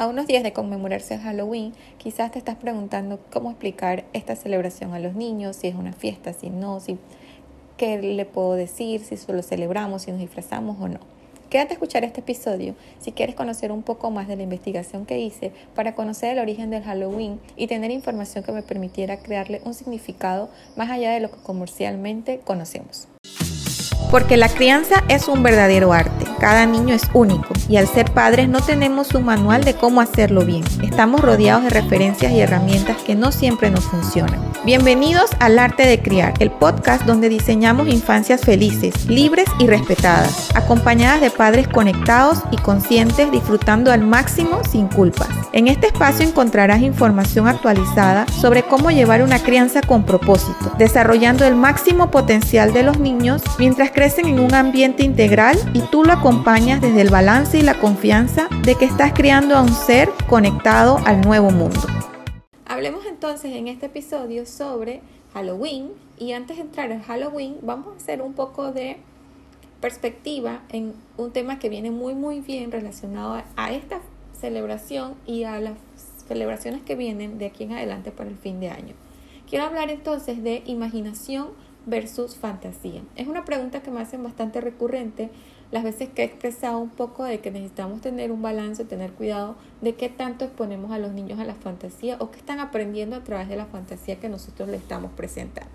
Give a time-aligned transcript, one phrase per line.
[0.00, 5.00] A unos días de conmemorarse Halloween, quizás te estás preguntando cómo explicar esta celebración a
[5.00, 6.98] los niños, si es una fiesta, si no, si
[7.76, 11.00] qué le puedo decir, si solo celebramos, si nos disfrazamos o no.
[11.50, 15.18] Quédate a escuchar este episodio si quieres conocer un poco más de la investigación que
[15.18, 19.74] hice para conocer el origen del Halloween y tener información que me permitiera crearle un
[19.74, 23.08] significado más allá de lo que comercialmente conocemos.
[24.10, 26.24] Porque la crianza es un verdadero arte.
[26.40, 30.46] Cada niño es único y al ser padres no tenemos un manual de cómo hacerlo
[30.46, 30.64] bien.
[30.82, 34.40] Estamos rodeados de referencias y herramientas que no siempre nos funcionan.
[34.64, 41.20] Bienvenidos al Arte de Criar, el podcast donde diseñamos infancias felices, libres y respetadas, acompañadas
[41.20, 45.28] de padres conectados y conscientes disfrutando al máximo sin culpas.
[45.52, 51.54] En este espacio encontrarás información actualizada sobre cómo llevar una crianza con propósito, desarrollando el
[51.54, 56.80] máximo potencial de los niños mientras crecen en un ambiente integral y tú lo acompañas
[56.80, 61.20] desde el balance y la confianza de que estás criando a un ser conectado al
[61.22, 61.80] nuevo mundo.
[62.64, 65.00] Hablemos entonces en este episodio sobre
[65.34, 68.98] Halloween y antes de entrar en Halloween vamos a hacer un poco de
[69.80, 73.98] perspectiva en un tema que viene muy muy bien relacionado a esta
[74.40, 75.74] celebración y a las
[76.28, 78.94] celebraciones que vienen de aquí en adelante para el fin de año.
[79.50, 81.48] Quiero hablar entonces de imaginación
[81.88, 83.02] versus fantasía.
[83.16, 85.30] Es una pregunta que me hacen bastante recurrente
[85.70, 89.56] las veces que he expresado un poco de que necesitamos tener un balance, tener cuidado
[89.80, 93.24] de qué tanto exponemos a los niños a la fantasía o qué están aprendiendo a
[93.24, 95.70] través de la fantasía que nosotros le estamos presentando.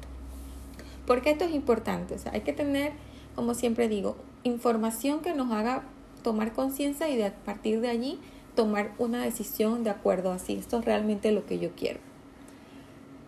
[1.06, 2.94] Porque esto es importante, o sea, hay que tener,
[3.36, 5.84] como siempre digo, información que nos haga
[6.24, 8.20] tomar conciencia y de, a partir de allí
[8.56, 12.00] tomar una decisión de acuerdo a si esto es realmente lo que yo quiero.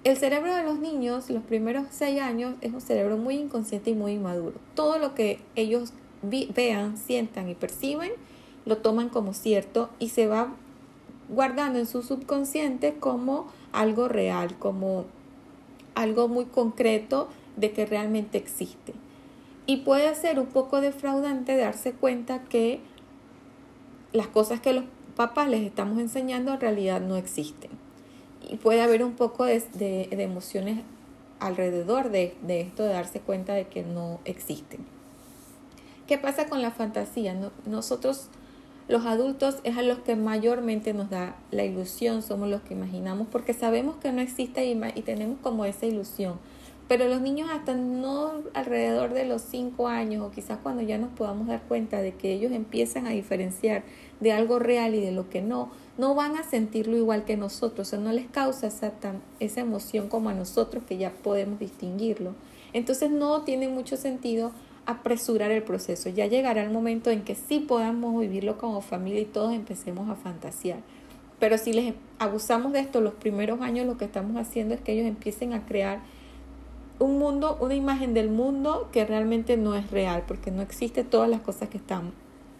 [0.05, 3.95] El cerebro de los niños, los primeros seis años, es un cerebro muy inconsciente y
[3.95, 4.53] muy inmaduro.
[4.75, 8.11] Todo lo que ellos vean, sientan y perciben,
[8.65, 10.53] lo toman como cierto y se va
[11.27, 15.05] guardando en su subconsciente como algo real, como
[15.95, 18.93] algo muy concreto de que realmente existe.
[19.65, 22.79] Y puede ser un poco defraudante darse cuenta que
[24.13, 24.83] las cosas que los
[25.15, 27.84] papás les estamos enseñando en realidad no existen.
[28.49, 30.79] Y puede haber un poco de, emociones
[31.39, 34.85] alrededor de, de esto, de darse cuenta de que no existen.
[36.07, 37.35] ¿Qué pasa con la fantasía?
[37.65, 38.27] nosotros,
[38.87, 43.27] los adultos, es a los que mayormente nos da la ilusión, somos los que imaginamos,
[43.31, 46.39] porque sabemos que no existe y, y tenemos como esa ilusión.
[46.87, 51.09] Pero los niños hasta no alrededor de los 5 años o quizás cuando ya nos
[51.09, 53.83] podamos dar cuenta de que ellos empiezan a diferenciar
[54.19, 57.87] de algo real y de lo que no, no van a sentirlo igual que nosotros,
[57.87, 58.91] o sea, no les causa esa,
[59.39, 62.35] esa emoción como a nosotros que ya podemos distinguirlo.
[62.73, 64.51] Entonces no tiene mucho sentido
[64.85, 66.09] apresurar el proceso.
[66.09, 70.15] Ya llegará el momento en que sí podamos vivirlo como familia y todos empecemos a
[70.15, 70.79] fantasear.
[71.39, 74.93] Pero si les abusamos de esto los primeros años, lo que estamos haciendo es que
[74.93, 75.99] ellos empiecen a crear
[76.99, 81.29] un mundo, una imagen del mundo que realmente no es real, porque no existe todas
[81.29, 82.13] las cosas que están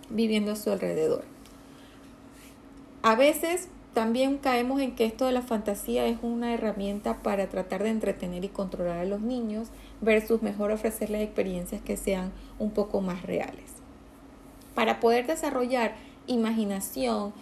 [0.10, 1.24] viviendo a su alrededor.
[3.02, 7.82] A veces también caemos en que esto de la fantasía es una herramienta para tratar
[7.82, 9.70] de entretener y controlar a los niños
[10.02, 13.72] versus mejor ofrecerles experiencias que sean un poco más reales.
[14.74, 15.96] Para poder desarrollar
[16.28, 17.34] imaginación,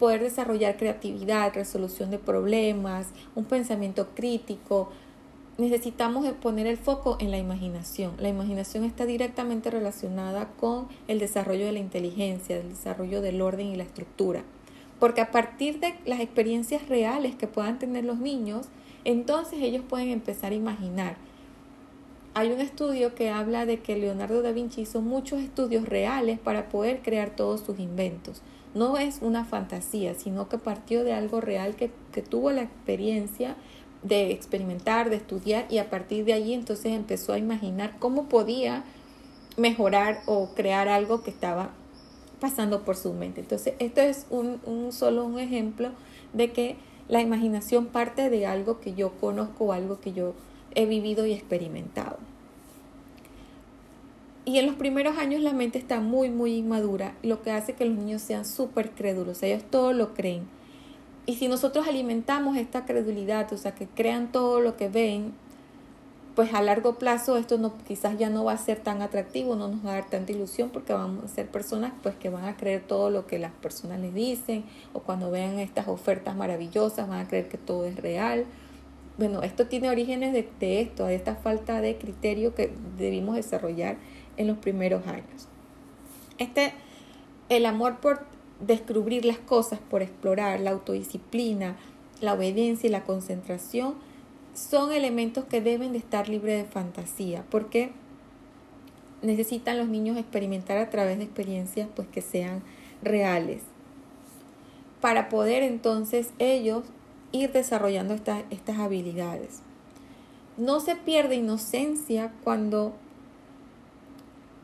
[0.00, 4.90] poder desarrollar creatividad, resolución de problemas, un pensamiento crítico,
[5.58, 8.12] necesitamos poner el foco en la imaginación.
[8.18, 13.68] La imaginación está directamente relacionada con el desarrollo de la inteligencia, el desarrollo del orden
[13.68, 14.42] y la estructura.
[14.98, 18.68] Porque a partir de las experiencias reales que puedan tener los niños,
[19.04, 21.16] entonces ellos pueden empezar a imaginar
[22.34, 26.70] hay un estudio que habla de que Leonardo da Vinci hizo muchos estudios reales para
[26.70, 28.40] poder crear todos sus inventos.
[28.74, 31.90] No es una fantasía, sino que partió de algo real que,
[32.22, 33.56] tuvo la experiencia
[34.02, 38.84] de experimentar, de estudiar y a partir de allí entonces empezó a imaginar cómo podía
[39.56, 41.70] mejorar o crear algo que estaba
[42.40, 43.40] pasando por su mente.
[43.40, 45.90] Entonces, esto es un, un, solo un ejemplo
[46.32, 46.76] de que
[47.08, 50.34] la imaginación parte de algo que yo conozco algo que yo
[50.74, 52.18] he vivido y experimentado.
[54.44, 57.84] Y en los primeros años la mente está muy, muy inmadura, lo que hace que
[57.84, 60.42] los niños sean súper crédulos, ellos todo lo creen.
[61.26, 65.32] Y si nosotros alimentamos esta credulidad, o sea, que crean todo lo que ven,
[66.34, 69.68] pues a largo plazo esto no, quizás ya no va a ser tan atractivo, no
[69.68, 72.56] nos va a dar tanta ilusión porque vamos a ser personas pues que van a
[72.56, 74.64] creer todo lo que las personas les dicen
[74.94, 78.46] o cuando vean estas ofertas maravillosas van a creer que todo es real
[79.18, 83.96] bueno, esto tiene orígenes de, esto, de esta falta de criterio que debimos desarrollar
[84.36, 85.48] en los primeros años.
[86.38, 86.72] Este,
[87.48, 88.24] el amor por
[88.66, 91.76] descubrir las cosas por explorar, la autodisciplina,
[92.20, 93.94] la obediencia y la concentración
[94.54, 97.92] son elementos que deben de estar libres de fantasía, porque
[99.22, 102.62] necesitan los niños experimentar a través de experiencias pues que sean
[103.02, 103.62] reales
[105.02, 106.84] para poder entonces ellos
[107.32, 109.60] ir desarrollando estas habilidades.
[110.56, 112.94] No se pierde inocencia cuando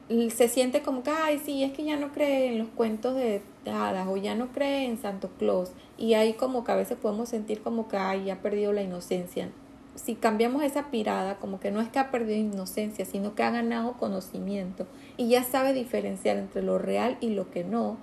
[0.09, 3.43] se siente como que, ay, sí, es que ya no cree en los cuentos de
[3.67, 5.73] hadas o ya no cree en Santo Claus.
[5.99, 8.83] Y ahí como que a veces podemos sentir como que, ay, ya ha perdido la
[8.83, 9.51] inocencia.
[9.95, 13.51] Si cambiamos esa pirada, como que no es que ha perdido inocencia, sino que ha
[13.51, 17.97] ganado conocimiento y ya sabe diferenciar entre lo real y lo que no,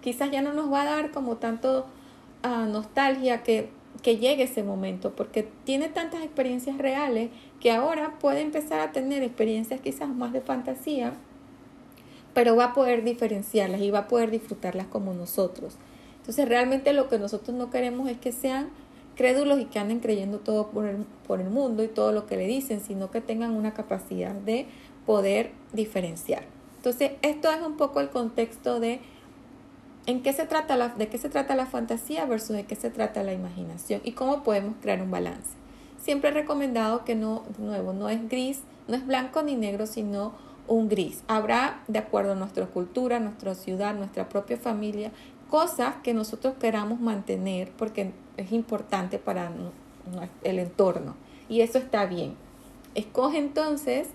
[0.00, 1.86] quizás ya no nos va a dar como tanto
[2.44, 3.68] uh, nostalgia que
[4.02, 7.30] que llegue ese momento, porque tiene tantas experiencias reales
[7.60, 11.14] que ahora puede empezar a tener experiencias quizás más de fantasía,
[12.34, 15.76] pero va a poder diferenciarlas y va a poder disfrutarlas como nosotros.
[16.18, 18.70] Entonces realmente lo que nosotros no queremos es que sean
[19.14, 22.36] crédulos y que anden creyendo todo por el, por el mundo y todo lo que
[22.36, 24.66] le dicen, sino que tengan una capacidad de
[25.06, 26.44] poder diferenciar.
[26.76, 29.00] Entonces esto es un poco el contexto de
[30.06, 32.90] en qué se trata la, de qué se trata la fantasía versus de qué se
[32.90, 35.50] trata la imaginación y cómo podemos crear un balance.
[35.98, 39.86] Siempre he recomendado que no, de nuevo, no es gris, no es blanco ni negro,
[39.86, 40.34] sino
[40.66, 41.22] un gris.
[41.28, 45.12] Habrá, de acuerdo a nuestra cultura, nuestra ciudad, nuestra propia familia,
[45.50, 49.52] cosas que nosotros queramos mantener porque es importante para
[50.42, 51.14] el entorno.
[51.48, 52.34] Y eso está bien.
[52.94, 54.08] Escoge entonces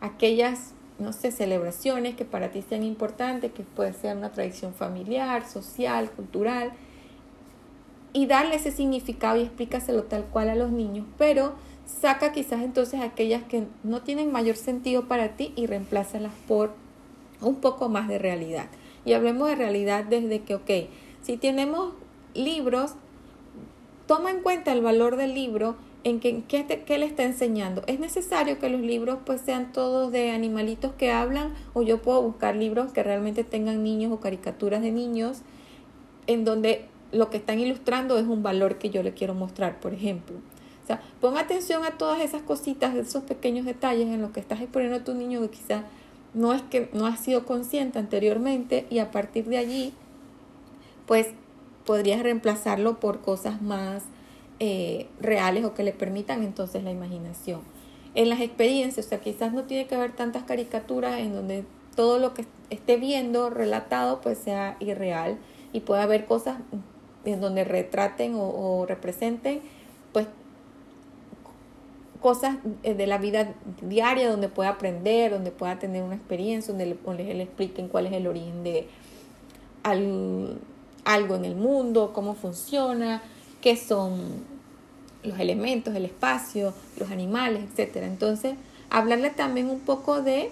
[0.00, 5.46] aquellas no sé, celebraciones que para ti sean importantes, que puede ser una tradición familiar,
[5.46, 6.72] social, cultural,
[8.12, 11.54] y darle ese significado y explícaselo tal cual a los niños, pero
[11.86, 16.74] saca quizás entonces aquellas que no tienen mayor sentido para ti y reemplázalas por
[17.40, 18.66] un poco más de realidad.
[19.04, 20.70] Y hablemos de realidad desde que, ok,
[21.22, 21.94] si tenemos
[22.34, 22.94] libros,
[24.06, 27.82] toma en cuenta el valor del libro en qué, qué, le está enseñando.
[27.86, 32.22] ¿Es necesario que los libros pues sean todos de animalitos que hablan o yo puedo
[32.22, 35.38] buscar libros que realmente tengan niños o caricaturas de niños
[36.28, 39.94] en donde lo que están ilustrando es un valor que yo le quiero mostrar, por
[39.94, 40.36] ejemplo?
[40.86, 44.60] O sea, pon atención a todas esas cositas, esos pequeños detalles en los que estás
[44.60, 45.82] exponiendo a tu niño que quizá
[46.32, 49.92] no es que no ha sido consciente anteriormente y a partir de allí,
[51.06, 51.30] pues
[51.84, 54.04] podrías reemplazarlo por cosas más
[54.60, 57.62] eh, reales o que le permitan entonces la imaginación.
[58.14, 61.64] En las experiencias, o sea, quizás no tiene que haber tantas caricaturas en donde
[61.96, 65.36] todo lo que esté viendo relatado pues sea irreal
[65.72, 66.58] y pueda haber cosas
[67.24, 69.62] en donde retraten o, representen
[70.12, 70.28] pues
[72.20, 76.96] cosas eh, de la vida diaria donde pueda aprender, donde pueda tener una experiencia, donde
[77.24, 78.88] le, expliquen cuál es el origen de
[79.82, 83.22] algo en el mundo, cómo funciona,
[83.60, 84.44] qué son
[85.22, 87.96] los elementos, el espacio, los animales, etc.
[88.02, 88.54] Entonces,
[88.90, 90.50] hablarle también un poco de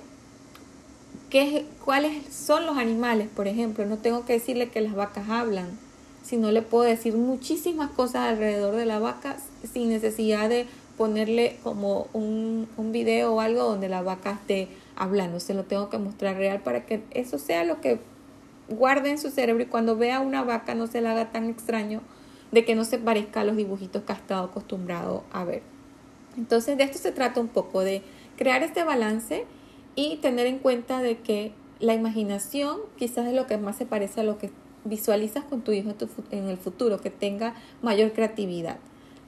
[1.30, 3.86] qué, cuáles son los animales, por ejemplo.
[3.86, 5.78] No tengo que decirle que las vacas hablan,
[6.22, 9.36] sino le puedo decir muchísimas cosas alrededor de la vaca
[9.72, 10.66] sin necesidad de
[10.96, 15.40] ponerle como un, un video o algo donde la vaca esté hablando.
[15.40, 17.98] Se lo tengo que mostrar real para que eso sea lo que
[18.68, 22.00] guarde en su cerebro y cuando vea una vaca no se la haga tan extraño
[22.52, 25.62] de que no se parezca a los dibujitos que ha estado acostumbrado a ver.
[26.36, 28.02] Entonces de esto se trata un poco, de
[28.36, 29.44] crear este balance
[29.94, 34.20] y tener en cuenta de que la imaginación quizás es lo que más se parece
[34.20, 34.50] a lo que
[34.84, 35.92] visualizas con tu hijo
[36.30, 38.78] en el futuro, que tenga mayor creatividad.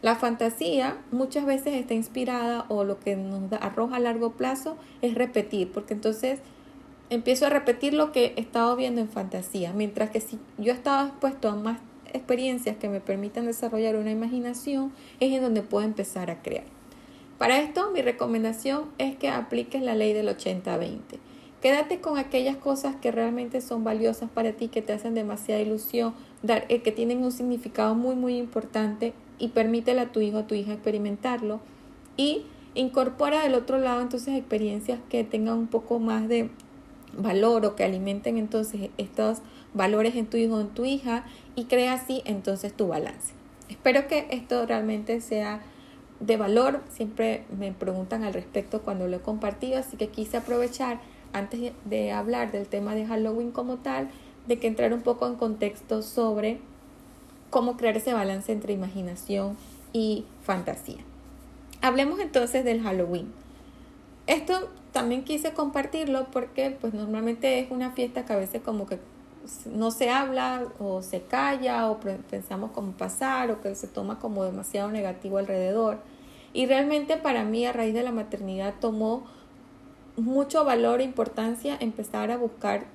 [0.02, 5.14] La fantasía muchas veces está inspirada o lo que nos arroja a largo plazo es
[5.14, 6.40] repetir, porque entonces
[7.08, 11.08] empiezo a repetir lo que he estado viendo en fantasía, mientras que si yo estaba
[11.08, 11.78] expuesto a más
[12.12, 16.64] experiencias que me permitan desarrollar una imaginación, es en donde puedo empezar a crear.
[17.38, 21.00] Para esto, mi recomendación es que apliques la ley del 80-20.
[21.60, 26.14] Quédate con aquellas cosas que realmente son valiosas para ti, que te hacen demasiada ilusión,
[26.42, 30.44] dar, eh, que tienen un significado muy, muy importante y permítele a tu hijo o
[30.44, 31.60] tu hija experimentarlo.
[32.16, 36.50] Y incorpora del otro lado entonces experiencias que tengan un poco más de
[37.16, 39.38] valor o que alimenten entonces estos
[39.74, 41.24] valores en tu hijo o en tu hija
[41.54, 43.32] y crea así entonces tu balance.
[43.68, 45.60] Espero que esto realmente sea
[46.20, 46.82] de valor.
[46.90, 51.00] Siempre me preguntan al respecto cuando lo he compartido, así que quise aprovechar
[51.32, 54.08] antes de hablar del tema de Halloween como tal,
[54.46, 56.60] de que entrar un poco en contexto sobre
[57.50, 59.56] cómo crear ese balance entre imaginación
[59.92, 60.98] y fantasía.
[61.82, 63.32] Hablemos entonces del Halloween.
[64.26, 68.98] Esto también quise compartirlo porque pues normalmente es una fiesta que a veces como que
[69.66, 74.44] no se habla o se calla o pensamos como pasar o que se toma como
[74.44, 75.98] demasiado negativo alrededor.
[76.52, 79.26] Y realmente para mí a raíz de la maternidad tomó
[80.16, 82.86] mucho valor e importancia empezar a buscar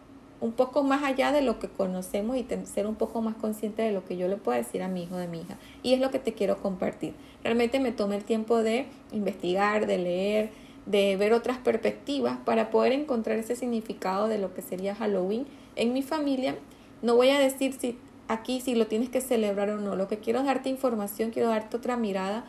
[0.42, 3.92] un poco más allá de lo que conocemos y ser un poco más consciente de
[3.92, 5.58] lo que yo le puedo decir a mi hijo de mi hija.
[5.84, 7.14] Y es lo que te quiero compartir.
[7.44, 10.50] Realmente me tomé el tiempo de investigar, de leer,
[10.88, 15.46] de ver otras perspectivas para poder encontrar ese significado de lo que sería Halloween
[15.76, 16.56] en mi familia.
[17.04, 19.96] No voy a decir si aquí si lo tienes que celebrar o no.
[19.96, 22.46] Lo que quiero es darte información, quiero darte otra mirada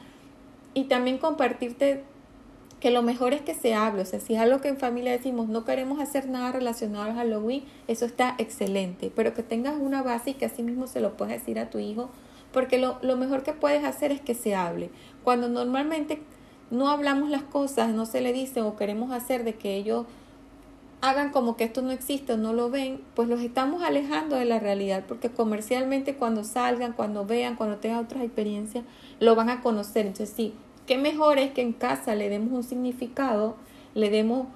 [0.72, 2.04] y también compartirte
[2.82, 5.12] que lo mejor es que se hable, o sea, si es algo que en familia
[5.12, 10.02] decimos no queremos hacer nada relacionado al Halloween, eso está excelente, pero que tengas una
[10.02, 12.10] base y que así mismo se lo puedas decir a tu hijo,
[12.52, 14.90] porque lo, lo mejor que puedes hacer es que se hable.
[15.22, 16.22] Cuando normalmente
[16.72, 20.06] no hablamos las cosas, no se le dice o queremos hacer de que ellos
[21.02, 24.44] hagan como que esto no existe o no lo ven, pues los estamos alejando de
[24.44, 28.84] la realidad, porque comercialmente cuando salgan, cuando vean, cuando tengan otras experiencias,
[29.20, 30.04] lo van a conocer.
[30.06, 30.52] Entonces sí,
[30.86, 33.56] qué mejor es que en casa le demos un significado,
[33.94, 34.46] le demos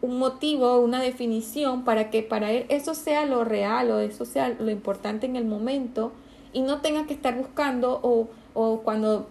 [0.00, 4.48] un motivo, una definición para que para él eso sea lo real o eso sea
[4.48, 6.12] lo importante en el momento
[6.52, 9.28] y no tenga que estar buscando o, o cuando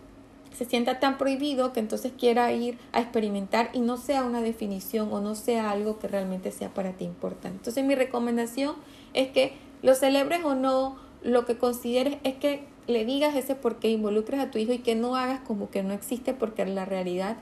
[0.54, 5.12] se sienta tan prohibido que entonces quiera ir a experimentar y no sea una definición
[5.12, 7.58] o no sea algo que realmente sea para ti importante.
[7.58, 8.76] Entonces mi recomendación
[9.14, 13.78] es que lo celebres o no, lo que consideres es que le digas ese por
[13.78, 16.86] qué, involucres a tu hijo y que no hagas como que no existe porque la
[16.86, 17.38] realidad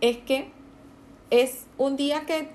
[0.00, 0.50] es que
[1.30, 2.48] es un día que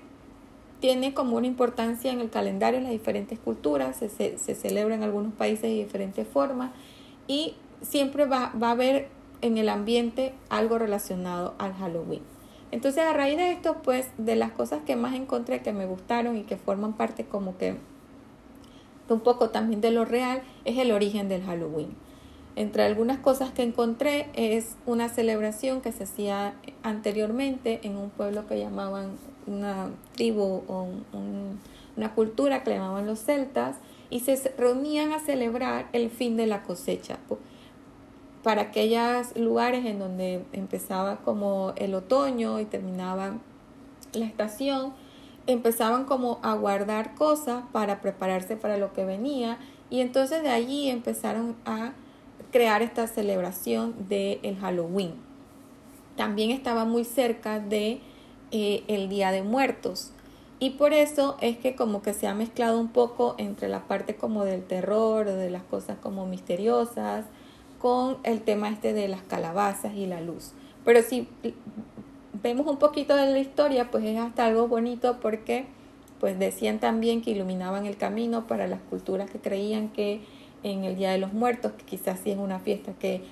[0.80, 5.02] tiene como una importancia en el calendario en las diferentes culturas, se, se, celebra en
[5.02, 6.70] algunos países de diferentes formas
[7.26, 9.08] y siempre va, va a haber
[9.42, 12.22] en el ambiente algo relacionado al Halloween.
[12.72, 16.36] Entonces a raíz de esto, pues de las cosas que más encontré que me gustaron
[16.36, 17.76] y que forman parte como que
[19.08, 21.96] un poco también de lo real, es el origen del Halloween.
[22.56, 28.46] Entre algunas cosas que encontré es una celebración que se hacía anteriormente en un pueblo
[28.46, 29.12] que llamaban
[29.46, 30.88] una tribu o
[31.96, 33.76] una cultura que llamaban los celtas
[34.10, 37.18] y se reunían a celebrar el fin de la cosecha
[38.42, 43.34] para aquellos lugares en donde empezaba como el otoño y terminaba
[44.12, 44.92] la estación,
[45.46, 49.58] empezaban como a guardar cosas para prepararse para lo que venía
[49.90, 51.92] y entonces de allí empezaron a
[52.50, 55.14] crear esta celebración del el Halloween.
[56.16, 58.00] También estaba muy cerca de
[58.50, 60.12] eh, el Día de Muertos.
[60.58, 64.16] Y por eso es que como que se ha mezclado un poco entre la parte
[64.16, 67.24] como del terror de las cosas como misteriosas
[67.78, 70.52] con el tema este de las calabazas y la luz.
[70.84, 71.28] Pero si
[72.42, 75.66] vemos un poquito de la historia, pues es hasta algo bonito porque
[76.20, 80.20] pues decían también que iluminaban el camino para las culturas que creían que
[80.62, 83.22] en el Día de los Muertos, que quizás sí es una fiesta que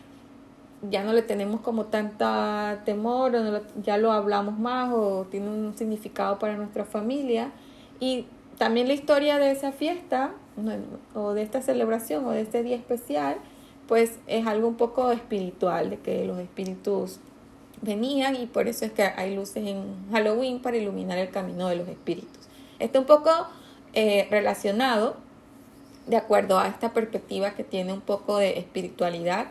[0.88, 5.76] ya no le tenemos como tanta temor, o ya lo hablamos más o tiene un
[5.76, 7.50] significado para nuestra familia.
[8.00, 8.26] Y
[8.58, 10.32] también la historia de esa fiesta
[11.14, 13.36] o de esta celebración o de este día especial,
[13.86, 17.20] pues es algo un poco espiritual, de que los espíritus
[17.80, 21.76] venían y por eso es que hay luces en Halloween para iluminar el camino de
[21.76, 22.48] los espíritus.
[22.78, 23.30] Está un poco
[23.94, 25.16] eh, relacionado
[26.08, 29.48] de acuerdo a esta perspectiva que tiene un poco de espiritualidad.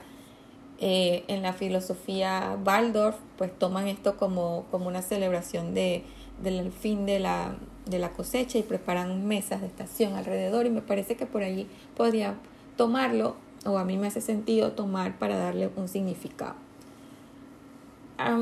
[0.79, 6.03] Eh, en la filosofía Waldorf, pues toman esto como, como una celebración de,
[6.43, 7.55] del fin de la,
[7.87, 11.67] de la cosecha y preparan mesas de estación alrededor y me parece que por allí
[11.95, 12.35] podría
[12.75, 13.35] tomarlo
[13.65, 16.66] o a mí me hace sentido tomar para darle un significado.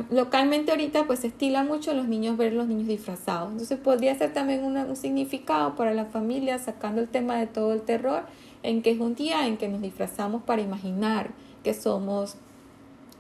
[0.09, 3.51] Localmente ahorita pues se estila mucho los niños ver los niños disfrazados.
[3.51, 7.81] Entonces podría ser también un significado para la familia sacando el tema de todo el
[7.81, 8.23] terror
[8.63, 11.31] en que es un día en que nos disfrazamos para imaginar
[11.63, 12.35] que somos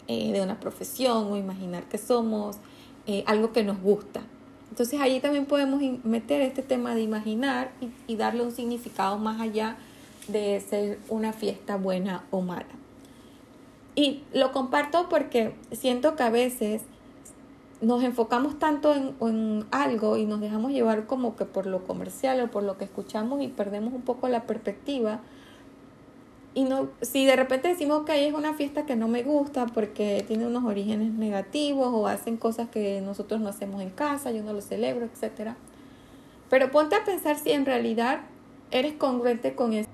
[0.07, 2.57] eh, de una profesión o imaginar que somos
[3.05, 4.21] eh, algo que nos gusta.
[4.69, 9.41] Entonces allí también podemos meter este tema de imaginar y, y darle un significado más
[9.41, 9.77] allá
[10.27, 12.84] de ser una fiesta buena o mala.
[13.95, 16.81] Y lo comparto porque siento que a veces
[17.81, 22.47] nos enfocamos tanto en, algo y nos dejamos llevar como que por lo comercial o
[22.51, 25.21] por lo que escuchamos y perdemos un poco la perspectiva.
[26.53, 30.23] Y no, si de repente decimos que es una fiesta que no me gusta porque
[30.25, 34.53] tiene unos orígenes negativos o hacen cosas que nosotros no hacemos en casa, yo no
[34.53, 35.51] lo celebro, etc.
[36.49, 38.21] Pero ponte a pensar si en realidad
[38.71, 39.89] eres congruente con eso.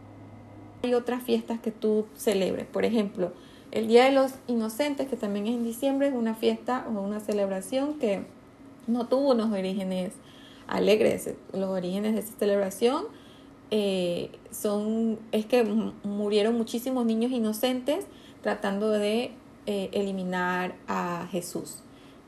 [0.84, 3.32] Hay otras fiestas que tú celebres, por ejemplo,
[3.72, 7.20] el Día de los Inocentes, que también es en diciembre, es una fiesta o una
[7.20, 8.26] celebración que
[8.88, 10.14] no tuvo unos orígenes
[10.68, 11.34] alegres.
[11.54, 13.06] Los orígenes de esa celebración
[13.72, 15.64] eh, son, es que
[16.04, 18.06] murieron muchísimos niños inocentes
[18.42, 19.32] tratando de
[19.66, 21.84] eh, eliminar a Jesús.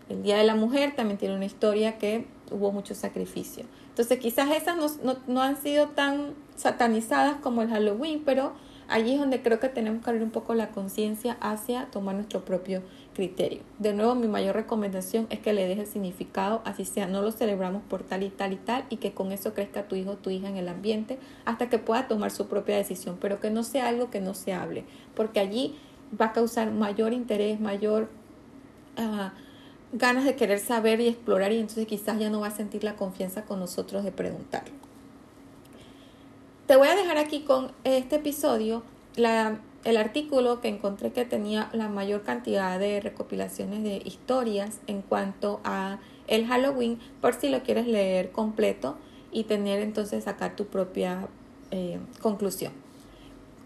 [0.07, 3.65] El Día de la Mujer también tiene una historia que hubo mucho sacrificio.
[3.89, 8.53] Entonces quizás esas no, no han sido tan satanizadas como el Halloween, pero
[8.87, 12.45] allí es donde creo que tenemos que abrir un poco la conciencia hacia tomar nuestro
[12.45, 12.81] propio
[13.13, 13.61] criterio.
[13.79, 17.83] De nuevo, mi mayor recomendación es que le dejes significado, así sea, no lo celebramos
[17.83, 20.29] por tal y tal y tal, y que con eso crezca tu hijo o tu
[20.29, 23.87] hija en el ambiente hasta que pueda tomar su propia decisión, pero que no sea
[23.87, 24.83] algo que no se hable,
[25.15, 25.75] porque allí
[26.19, 28.09] va a causar mayor interés, mayor
[28.97, 29.33] ah,
[29.91, 32.95] ganas de querer saber y explorar, y entonces quizás ya no va a sentir la
[32.95, 34.63] confianza con nosotros de preguntar.
[36.67, 38.83] Te voy a dejar aquí con este episodio
[39.15, 45.01] la el artículo que encontré que tenía la mayor cantidad de recopilaciones de historias en
[45.01, 48.95] cuanto a el Halloween, por si lo quieres leer completo
[49.31, 51.27] y tener entonces sacar tu propia
[51.71, 52.71] eh, conclusión.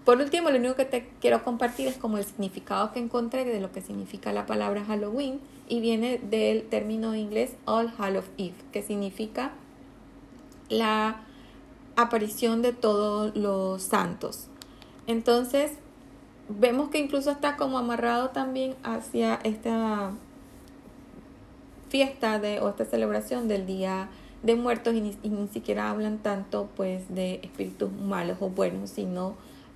[0.06, 3.60] Por último, lo único que te quiero compartir es como el significado que encontré de
[3.60, 8.82] lo que significa la palabra Halloween y viene del término inglés All Hallows Eve, que
[8.82, 9.52] significa
[10.70, 11.27] la
[11.98, 14.48] aparición de todos los santos.
[15.08, 15.74] Entonces,
[16.48, 20.12] vemos que incluso está como amarrado también hacia esta
[21.90, 24.10] fiesta de, o esta celebración del Día
[24.44, 29.36] de Muertos y ni, siquiera hablan tanto pues de espíritus malos o buenos, sino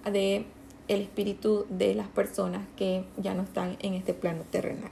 [0.09, 0.45] de
[0.87, 4.91] el espíritu de las personas que ya no están en este plano terrenal.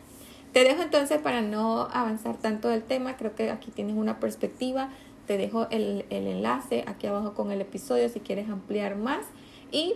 [0.54, 4.90] Te dejo entonces para no avanzar tanto del tema, creo que aquí tienes una perspectiva,
[5.30, 9.28] te dejo el, el enlace aquí abajo con el episodio si quieres ampliar más
[9.72, 9.94] y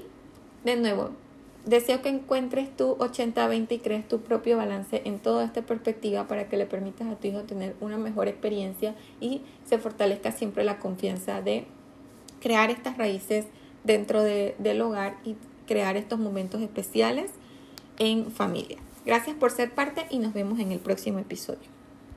[0.64, 1.10] de nuevo,
[1.66, 6.50] Deseo que encuentres tu 80-20 y crees tu propio balance en toda esta perspectiva para
[6.50, 10.78] que le permitas a tu hijo tener una mejor experiencia y se fortalezca siempre la
[10.78, 11.66] confianza de
[12.42, 13.46] crear estas raíces
[13.86, 17.32] dentro del hogar y crear estos momentos especiales
[17.98, 18.78] en familia.
[19.06, 21.73] Gracias por ser parte y nos vemos en el próximo episodio.